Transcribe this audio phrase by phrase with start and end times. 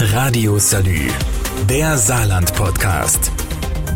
[0.00, 1.08] Radio Salü,
[1.68, 3.32] der Saarland-Podcast.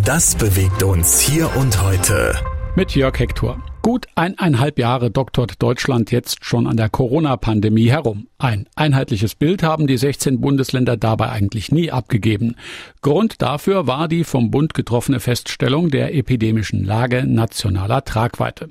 [0.04, 2.34] Das bewegt uns hier und heute.
[2.74, 3.62] Mit Jörg Hector.
[3.82, 8.26] Gut eineinhalb Jahre doktort Deutschland jetzt schon an der Corona-Pandemie herum.
[8.38, 12.56] Ein einheitliches Bild haben die 16 Bundesländer dabei eigentlich nie abgegeben.
[13.00, 18.70] Grund dafür war die vom Bund getroffene Feststellung der epidemischen Lage nationaler Tragweite.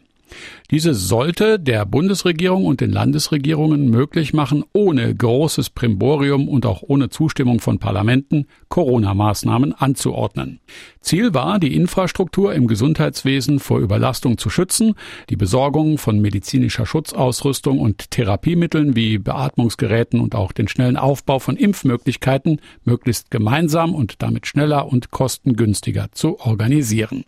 [0.70, 7.10] Diese sollte der Bundesregierung und den Landesregierungen möglich machen, ohne großes Primborium und auch ohne
[7.10, 10.60] Zustimmung von Parlamenten Corona-Maßnahmen anzuordnen.
[11.02, 14.96] Ziel war, die Infrastruktur im Gesundheitswesen vor Überlastung zu schützen,
[15.30, 21.58] die Besorgung von medizinischer Schutzausrüstung und Therapiemitteln wie Beatmungsgeräten und auch den schnellen Aufbau von
[21.58, 27.26] Impfmöglichkeiten möglichst gemeinsam und damit schneller und kostengünstiger zu organisieren.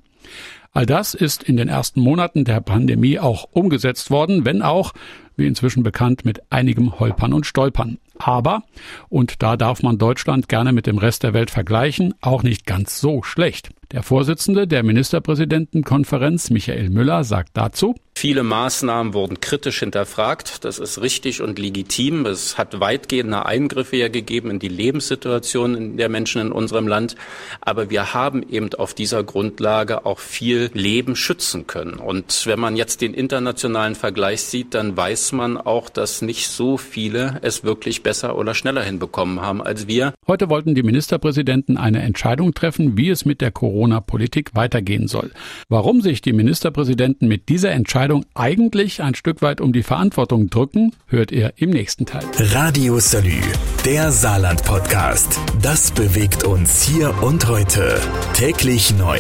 [0.76, 4.94] All das ist in den ersten Monaten der Pandemie auch umgesetzt worden, wenn auch,
[5.36, 8.00] wie inzwischen bekannt, mit einigem Holpern und Stolpern.
[8.18, 8.64] Aber,
[9.08, 13.00] und da darf man Deutschland gerne mit dem Rest der Welt vergleichen, auch nicht ganz
[13.00, 13.70] so schlecht.
[13.92, 20.64] Der Vorsitzende der Ministerpräsidentenkonferenz, Michael Müller, sagt dazu, Viele Maßnahmen wurden kritisch hinterfragt.
[20.64, 22.25] Das ist richtig und legitim.
[22.25, 27.16] Es hat weitgehende Eingriffe ja gegeben in die Lebenssituation der Menschen in unserem Land.
[27.62, 31.94] Aber wir haben eben auf dieser Grundlage auch viel Leben schützen können.
[31.95, 36.78] Und wenn man jetzt den internationalen Vergleich sieht, dann weiß man auch, dass nicht so
[36.78, 40.14] viele es wirklich besser oder schneller hinbekommen haben als wir.
[40.28, 45.31] Heute wollten die Ministerpräsidenten eine Entscheidung treffen, wie es mit der Corona-Politik weitergehen soll.
[45.69, 50.50] Warum sich die Ministerpräsidenten mit dieser Entscheidung Entscheidung eigentlich ein Stück weit um die Verantwortung
[50.50, 52.23] drücken, hört ihr im nächsten Teil.
[52.38, 53.39] Radio Salü,
[53.86, 55.39] der Saarland-Podcast.
[55.61, 58.00] Das bewegt uns hier und heute.
[58.34, 59.19] Täglich neu.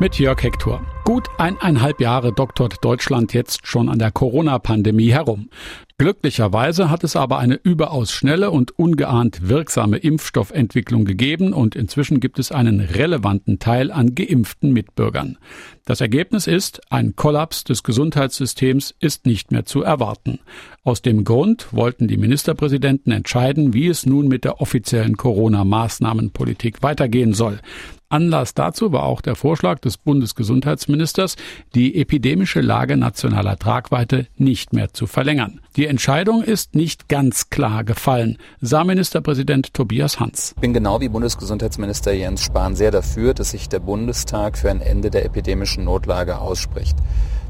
[0.00, 0.80] Mit Jörg Hector.
[1.02, 5.48] Gut eineinhalb Jahre doktort Deutschland jetzt schon an der Corona-Pandemie herum.
[6.00, 12.38] Glücklicherweise hat es aber eine überaus schnelle und ungeahnt wirksame Impfstoffentwicklung gegeben und inzwischen gibt
[12.38, 15.38] es einen relevanten Teil an geimpften Mitbürgern.
[15.86, 20.38] Das Ergebnis ist, ein Kollaps des Gesundheitssystems ist nicht mehr zu erwarten.
[20.84, 27.34] Aus dem Grund wollten die Ministerpräsidenten entscheiden, wie es nun mit der offiziellen Corona-Maßnahmenpolitik weitergehen
[27.34, 27.58] soll.
[28.10, 31.36] Anlass dazu war auch der Vorschlag des Bundesgesundheitsministers,
[31.74, 35.60] die epidemische Lage nationaler Tragweite nicht mehr zu verlängern.
[35.76, 40.52] Die Entscheidung ist nicht ganz klar gefallen, sah Ministerpräsident Tobias Hans.
[40.56, 44.80] Ich bin genau wie Bundesgesundheitsminister Jens Spahn sehr dafür, dass sich der Bundestag für ein
[44.80, 46.96] Ende der epidemischen Notlage ausspricht.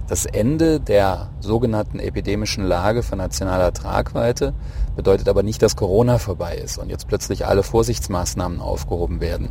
[0.08, 4.54] Das Ende der sogenannten epidemischen Lage von nationaler Tragweite
[4.96, 9.50] bedeutet aber nicht, dass Corona vorbei ist und jetzt plötzlich alle Vorsichtsmaßnahmen aufgehoben werden.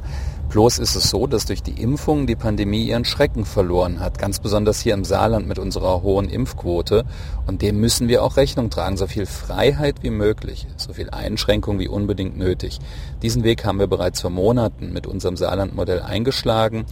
[0.50, 4.40] Bloß ist es so, dass durch die Impfung die Pandemie ihren Schrecken verloren hat, ganz
[4.40, 7.06] besonders hier im Saarland mit unserer hohen Impfquote.
[7.45, 11.78] Und dem müssen wir auch Rechnung tragen, so viel Freiheit wie möglich, so viel Einschränkung
[11.78, 12.79] wie unbedingt nötig.
[13.22, 16.85] Diesen Weg haben wir bereits vor Monaten mit unserem Saarlandmodell eingeschlagen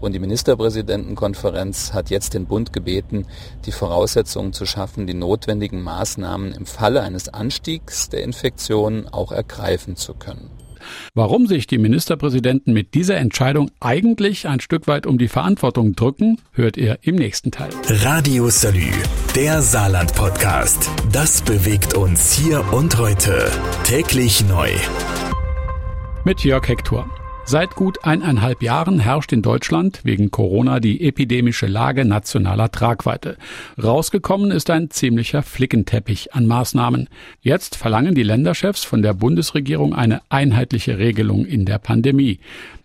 [0.00, 3.26] und die Ministerpräsidentenkonferenz hat jetzt den Bund gebeten,
[3.66, 9.96] die Voraussetzungen zu schaffen, die notwendigen Maßnahmen im Falle eines Anstiegs der Infektionen auch ergreifen
[9.96, 10.50] zu können.
[11.14, 16.38] Warum sich die Ministerpräsidenten mit dieser Entscheidung eigentlich ein Stück weit um die Verantwortung drücken,
[16.52, 17.70] hört ihr im nächsten Teil.
[17.88, 18.90] Radio Salü,
[19.34, 20.90] der Saarland-Podcast.
[21.12, 23.50] Das bewegt uns hier und heute.
[23.84, 24.70] Täglich neu.
[26.24, 27.19] Mit Jörg Hector.
[27.50, 33.38] Seit gut eineinhalb Jahren herrscht in Deutschland wegen Corona die epidemische Lage nationaler Tragweite.
[33.76, 37.08] Rausgekommen ist ein ziemlicher Flickenteppich an Maßnahmen.
[37.40, 42.38] Jetzt verlangen die Länderchefs von der Bundesregierung eine einheitliche Regelung in der Pandemie.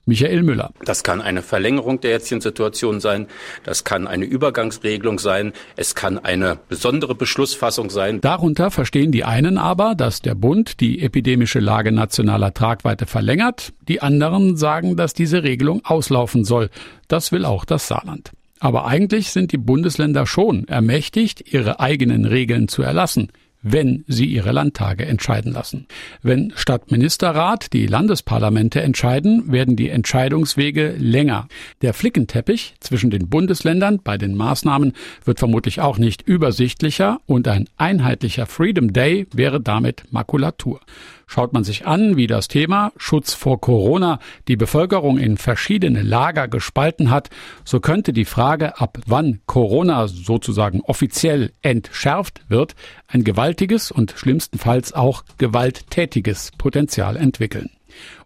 [0.05, 0.71] Michael Müller.
[0.83, 3.27] Das kann eine Verlängerung der jetzigen Situation sein.
[3.63, 5.53] Das kann eine Übergangsregelung sein.
[5.75, 8.21] Es kann eine besondere Beschlussfassung sein.
[8.21, 13.73] Darunter verstehen die einen aber, dass der Bund die epidemische Lage nationaler Tragweite verlängert.
[13.87, 16.69] Die anderen sagen, dass diese Regelung auslaufen soll.
[17.07, 18.31] Das will auch das Saarland.
[18.59, 23.31] Aber eigentlich sind die Bundesländer schon ermächtigt, ihre eigenen Regeln zu erlassen
[23.67, 25.87] wenn sie ihre Landtage entscheiden lassen.
[26.21, 31.47] Wenn statt Ministerrat die Landesparlamente entscheiden, werden die Entscheidungswege länger.
[31.81, 37.67] Der Flickenteppich zwischen den Bundesländern bei den Maßnahmen wird vermutlich auch nicht übersichtlicher und ein
[37.75, 40.79] einheitlicher Freedom Day wäre damit Makulatur.
[41.27, 46.47] Schaut man sich an, wie das Thema Schutz vor Corona die Bevölkerung in verschiedene Lager
[46.47, 47.29] gespalten hat,
[47.63, 52.75] so könnte die Frage, ab wann Corona sozusagen offiziell entschärft wird,
[53.07, 53.23] ein
[53.55, 57.69] gewaltiges und schlimmstenfalls auch gewalttätiges Potenzial entwickeln.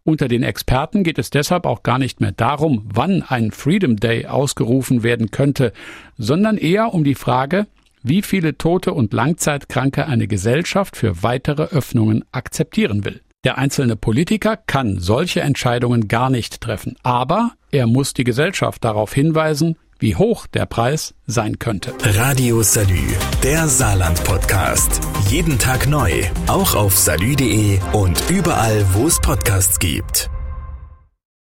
[0.04, 4.26] Unter den Experten geht es deshalb auch gar nicht mehr darum, wann ein Freedom Day
[4.26, 5.72] ausgerufen werden könnte,
[6.18, 7.68] sondern eher um die Frage,
[8.02, 13.22] wie viele Tote und Langzeitkranke eine Gesellschaft für weitere Öffnungen akzeptieren will.
[13.44, 19.14] Der einzelne Politiker kann solche Entscheidungen gar nicht treffen, aber er muss die Gesellschaft darauf
[19.14, 21.94] hinweisen, wie hoch der Preis sein könnte.
[22.04, 23.08] Radio Salü,
[23.44, 25.02] der Saarland Podcast.
[25.28, 30.30] Jeden Tag neu, auch auf salü.de und überall, wo es Podcasts gibt.